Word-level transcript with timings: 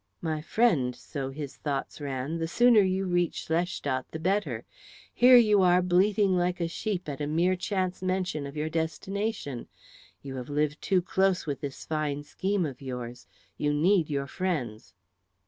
"My 0.23 0.41
friend," 0.41 0.95
so 0.95 1.29
his 1.29 1.57
thoughts 1.57 2.01
ran, 2.01 2.39
"the 2.39 2.47
sooner 2.47 2.81
you 2.81 3.05
reach 3.05 3.45
Schlestadt 3.45 4.05
the 4.09 4.17
better. 4.17 4.65
Here 5.13 5.35
are 5.35 5.77
you 5.77 5.81
bleating 5.83 6.35
like 6.35 6.59
a 6.59 6.67
sheep 6.67 7.07
at 7.07 7.21
a 7.21 7.27
mere 7.27 7.55
chance 7.55 8.01
mention 8.01 8.47
of 8.47 8.57
your 8.57 8.67
destination. 8.67 9.67
You 10.23 10.37
have 10.37 10.49
lived 10.49 10.81
too 10.81 11.03
close 11.03 11.45
with 11.45 11.61
this 11.61 11.85
fine 11.85 12.23
scheme 12.23 12.65
of 12.65 12.81
yours. 12.81 13.27
You 13.59 13.75
need 13.75 14.09
your 14.09 14.25
friends." 14.25 14.95